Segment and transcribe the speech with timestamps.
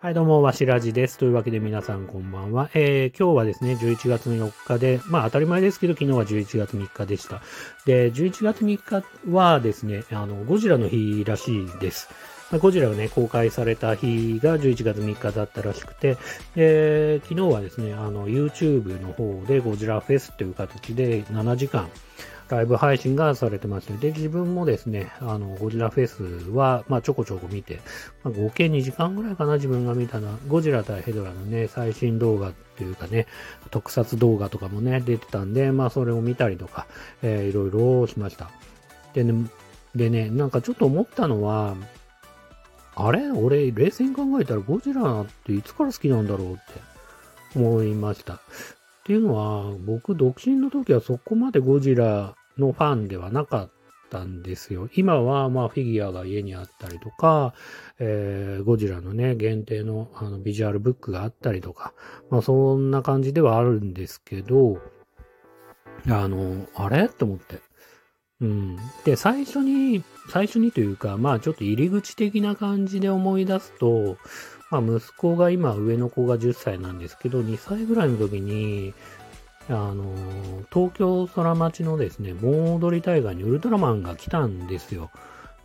[0.00, 1.16] はい、どうも、わしらじです。
[1.16, 2.70] というわけで皆さんこんばんは。
[2.74, 7.40] えー、今日はですね、11月の4日で、まあ当たり前ですけど、昨日は11月3日でした。
[7.86, 12.08] で、11月3日はですね、あの、ゴジラの日らしいです。
[12.60, 16.16] ゴジラがね、公開された日が11月3日だったらしくて、
[16.56, 21.88] で、昨日はですね、あの、YouTube の方でゴジラフェスという形で7時間、
[22.50, 27.80] ライブ配信がされてまして、で、自分もですね、あの、ゴジラフェスは、まあ、ちょこちょこ見て、
[28.24, 33.26] まあ、合計2時間ぐらいかな、自分が見たのは、ゴジラ対ヘドラのね、最新動画っていうかね、
[33.70, 36.86] 特撮動画とかもね、出てたんで、まあ、それを見たりとか、
[37.22, 38.50] えーいろいろしました。
[39.14, 39.48] でね、
[39.94, 41.74] でね、なんかちょっと思ったのは、
[42.96, 43.30] あれ？
[43.30, 46.60] 俺、冷静に考えたらゴジラっていつから好きなんだろうって
[47.56, 48.34] 思いました。
[48.34, 48.38] っ
[49.04, 53.70] ていうのは、僕、独身の時はそこまでゴジラのファンではなかっ
[54.10, 54.88] たんですよ。
[54.94, 57.54] 今は、まあ、フィギュアが家にあったりとか、
[57.98, 61.94] えーゴジラのね、限定のあのビジュアルブックがあったりとか、
[62.30, 64.78] まあ、そんな感じではあるんですけど、
[66.08, 67.08] あの、あれ？
[67.08, 67.58] と思って。
[68.40, 68.76] うん。
[69.04, 74.16] で、最初に、最初にというか、まあ、ちょっと入り口的な感じで思い出すと、
[74.70, 78.94] まあ、息子が今、上の子が10歳なんですけど、2歳ぐらいの時に、
[79.70, 80.04] あの、
[80.72, 85.10] 東京空町のですね、盆踊り大会にウルトラマンが来たんですよ。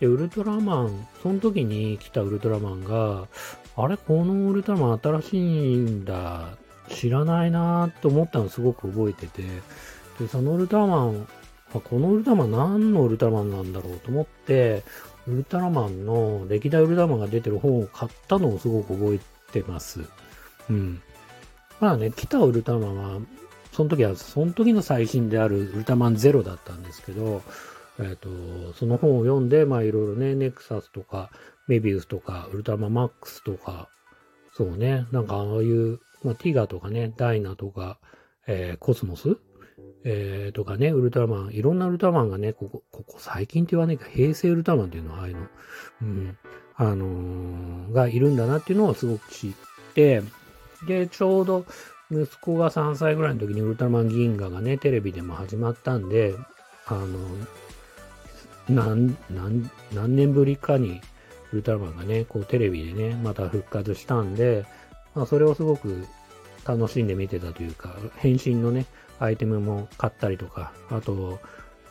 [0.00, 3.28] で、ウルトラマン、その時に来たウルトラマンが、
[3.76, 6.56] あれ、このウルトラマン新しいんだ、
[6.88, 9.42] 知らないなと思ったのすごく覚えてて、
[10.18, 11.28] で、そのウルトラマン、
[11.74, 14.82] あこのウルトラマン何のウルトラマンなんだろうと思って、
[15.28, 20.00] ウルトラマンの歴代ウルトラマンが出てる本を買ったのをすごく覚えてます。
[20.68, 21.00] うん。
[21.80, 23.20] まあね、来たウルトラマンは、
[23.72, 27.42] その時は、その時の最新であるウルトラマンゼロだったんですけど、
[27.98, 28.28] えっ、と、
[28.74, 31.30] その本を読んで、まあいろいろね、ネクサスとか、
[31.66, 33.88] メビウスとか、ウルトラママックスとか、
[34.52, 37.98] そうね、なんかああいう、まあティガとかね、ダイナとか、
[38.46, 39.38] えーコスモス
[40.04, 45.40] えーとかね、ウルトラマン、いろんなウルトラマンがね、ここ、ここ最近って言わないか、平成ウルトラマンっていうのは、ああいうの、
[46.02, 46.38] うん、
[46.76, 49.52] あのーがいるんだなっていうのをすごく知っ
[49.94, 50.22] て、
[50.86, 51.64] で、ちょうど
[52.12, 56.34] 息子が3歳ぐらいの時にウルトラマン銀河がね、テレビでも始まったんで、
[56.86, 57.06] あの、
[58.68, 61.00] 何、何、何年ぶりかに
[61.52, 64.66] ウルトラマンがね、こうテレビでね、また復活したんで、
[65.14, 66.06] まあそれをすごく
[66.66, 68.86] 楽しんで見てたというか、変身のね、
[69.18, 71.40] アイテムも買ったりとか、あと、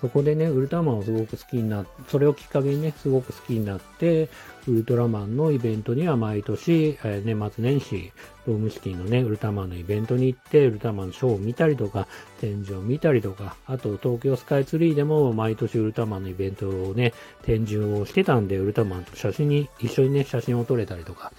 [0.00, 4.28] そこでね、ウルトラマンをすごく好きになってそれをきっかけにね、すごく好きになって、
[4.68, 8.12] ウルトラマンのイベントには毎年、えー年末年始、
[8.46, 12.06] ロームシティのね、ウルトラマンのイベントに行って、ウルトラマンのショーを見たりとか、
[12.40, 21.32] 展示を見たりとか、あと東京スカイツリーでも毎年ウルトラマンのイベントをね、展示をしてたんで、ウルトラマンと写真に、一緒にね、写真を撮れたりとか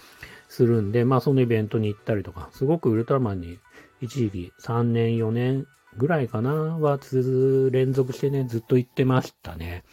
[0.50, 3.59] するんで、まあそのイベントに行ったりとか、すごくウルトラマンに
[4.01, 9.84] 一時期3年4年ぐらいかなはつ連続してね、ずっと行ってましたね。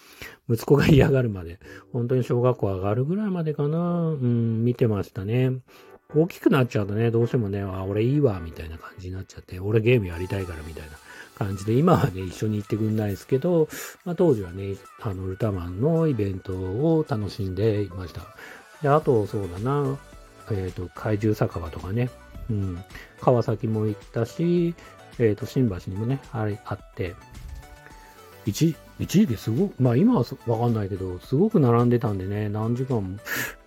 [0.48, 1.58] 息子が嫌がるまで。
[1.92, 3.78] 本当に小学校上がるぐらいまでかな。
[3.78, 5.52] うん、見てましたね。
[6.14, 10.96] 大きくなっちゃうとね、どうしてもね、あ、俺いいわ、みたいな感じになっちゃって、俺ゲームやりたいから、みたいな
[11.36, 13.68] 感じで、今はね、一緒に行ってくんないですけど、
[14.04, 18.22] まあ当時はね、あの、ウルトラマンのイベントを楽しんでいました。
[18.82, 19.98] で、あと、そうだな、
[20.52, 22.10] えっ、と、怪獣酒場とかね、
[22.50, 22.84] うん、
[23.20, 24.74] 川崎も行ったし、
[25.18, 27.14] えっ、と、新橋にもね、あれ、あって、
[28.46, 33.18] 一、一時期すごく、まあ今はわかんないけど、すごく並んでたんでね、何時間も、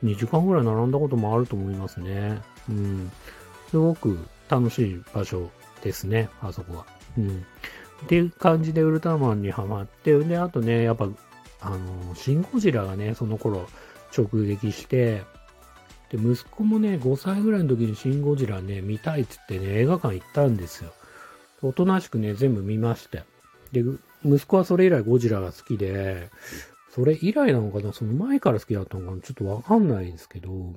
[0.03, 2.41] 2時間ぐらい並んだこともあると思いますね。
[2.69, 3.12] うん。
[3.69, 4.18] すごく
[4.50, 5.50] 楽しい場所
[5.84, 6.85] ですね、あそこは。
[7.18, 7.46] うん。
[8.06, 11.09] っていう感じでウルトラマンにハマって、で、あとね、やっぱ、
[11.62, 13.68] あの、シン・ゴジラがね、その頃
[14.16, 15.24] 直撃して、
[16.09, 20.94] で、息子もね、5歳ぐらいの時にシン・ゴジラね、見たいっつってね、映画館行ったんですよ。
[21.62, 23.23] おとなしくね、全部見ましたよ。
[23.72, 23.84] で、
[24.23, 26.29] 息子はそれ以来ゴジラが好きで、
[26.90, 30.73] それ以来なのかなその前から好きだったのかなちょっとわかんないんですけど、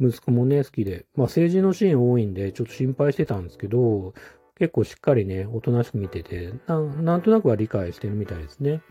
[0.00, 4.14] 息子もね、好きで、まあ政治のシーン多いんで、ちょっと心配してたんですけど、
[4.58, 8.82] 結構しっかりね、おとなしく見てて、なんなんとなくは理解してるみたいですね。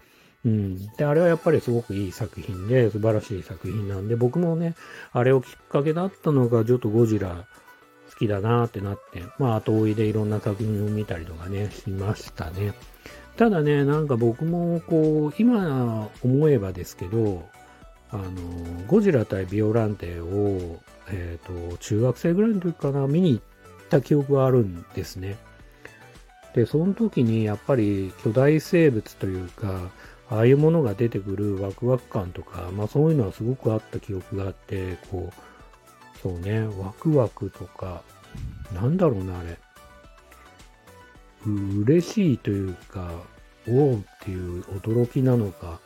[0.44, 0.88] うん。
[0.98, 4.76] で、あれはやっぱりすごくいい作品で、素晴らしい作品なんで、僕もね、
[5.12, 7.46] あれをきっかけだったのが、ちょっとゴジラ
[8.22, 12.74] きだなってなって、まあ、後追いでいろんな作品を見たりとかね、しましたね。
[13.38, 17.44] ただね、なんか僕もこう、今思えばですけど、
[18.12, 18.24] あの、
[18.88, 20.80] ゴジラ対ビオランテを、
[21.10, 23.44] えっ、と、中学生ぐらいの時かな、見に行っ
[23.90, 25.38] た記憶があるんですね。
[26.54, 29.90] で、その時にやっぱり巨大生物というか、
[30.30, 35.51] ああいうものが出てくるワクワク感とか、まあそういうのはすごくあった記憶があって、こう、
[36.22, 38.04] そうね、ワクワクとか、
[38.74, 39.58] なんだろうな、あれ。
[41.46, 43.12] 嬉しいというか、
[43.68, 45.80] おおっていう驚きなのか、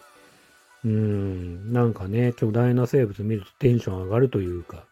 [0.84, 4.86] うん、なんかね、巨大な生物見るとテンション上がるというか、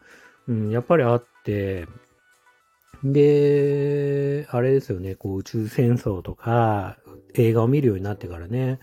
[0.48, 1.86] うん、やっぱりあって、
[3.04, 6.96] で、あれですよね、こう宇宙戦争とか、
[7.34, 8.80] 映画を見るようになってからね、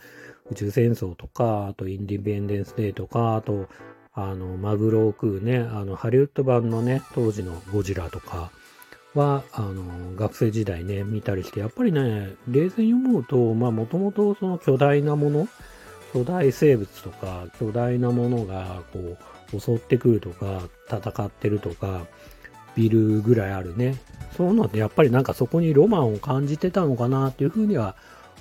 [0.51, 3.67] 宇宙戦争とか、あとインディペンデンスデーとか、あと、
[4.13, 8.51] あの、マグロを食うね、あの、ハリウッド版のね、当時のゴジラとか
[9.13, 15.47] は、あの、学生時代ね、見たりして、やっぱりね、冷静に思うと、まあ、もともとその巨大なもの、
[16.13, 19.17] 巨大生物とか、巨大なものが、こ
[19.53, 22.05] う、襲ってくるとか、戦ってるとか、
[22.75, 23.95] ビルぐらいあるね。
[24.35, 27.95] そういうのってやっぱりなんかそこにロマンを感じてたのかなっていうふうには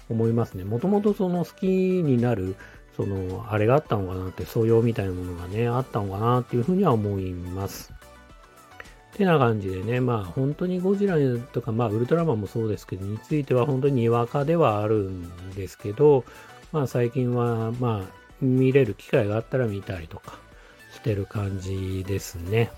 [0.08, 0.64] 思いますね。
[0.64, 2.56] もともとその好きになる、
[3.00, 7.92] その、あれがあったのかなって、素養みたいなものがね、あったのかなっていうふうには思います。
[9.20, 11.16] てな感じでね、まあ本当にゴジラ
[11.52, 16.24] とか、まあウルトラマンもそうですけど、については本当ににわかではあるんですけど、
[16.72, 20.38] まあ最近はまあ見れる機会があったら見たりとか
[20.94, 22.70] してる感じですね。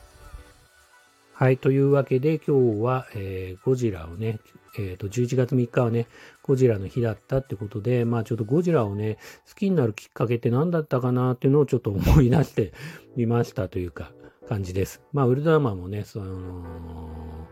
[1.34, 1.56] はい。
[1.56, 4.38] というわけで今日は、えー、ゴジラをね、
[4.78, 6.06] え、ー、と、11月3日はね、
[6.42, 9.16] ゴジラの日だったってことで、まあちょっとゴジラをね、
[9.48, 12.72] 好きになるきっかけって何だったかなっていうのをちょっと思い出して
[13.16, 14.12] みましたというか、
[14.48, 15.02] 感じです。
[15.12, 17.48] まあウルトラマンもね、その、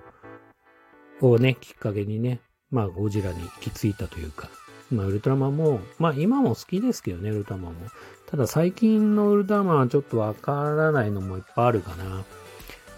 [1.22, 2.40] をね、きっかけにね、
[2.70, 4.50] まあゴジラに行き着いたというか、
[4.90, 7.80] まあウルトラマンも、まあ今も好きですけどね、ウルトラマンも。
[8.26, 12.24] ただ最近のウルトラマンはちょっとわからないのもいっぱいあるかな。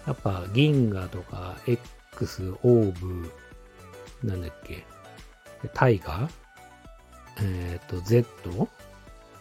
[0.05, 3.31] やっぱ銀河とか X、オーブ、
[4.23, 4.83] なんだっけ、
[5.73, 6.29] タイガー？
[7.39, 8.27] えっ、ー、と、Z?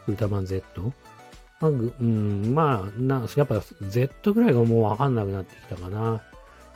[0.06, 0.92] ウルトラマン Z?
[1.60, 6.20] まあ、うん、まあな、やっぱ Z ぐらいがもうわかんなくなってきたかな。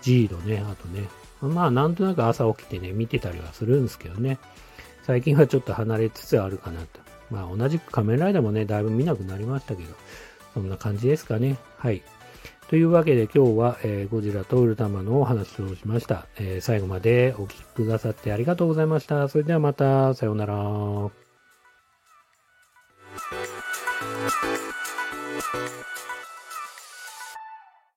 [0.03, 1.09] G ドね、あとね。
[1.41, 4.39] まあ、なんとなく朝起きてね、見てたりはするんですけどね。
[5.03, 7.01] 最近はちょっと離れつつあるかなと。
[7.31, 9.95] まあ、同じく仮面ライダーもね、だいぶ見なくなりましたけど、
[10.55, 11.59] そんな感じですかね。
[11.79, 12.03] はい。
[12.69, 19.29] というわけで今日は、えー、ゴジラとウルタマのお話をしました、えー、最後までお聴きくださってありがとうございました。
[19.29, 21.26] それではまた、さようなら。